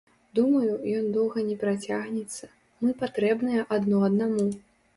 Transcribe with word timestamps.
Думаю, 0.37 0.71
ён 0.99 1.11
доўга 1.17 1.43
не 1.49 1.57
працягнецца, 1.65 2.51
мы 2.81 2.97
патрэбныя 3.05 3.69
адно 3.79 4.05
аднаму. 4.13 4.51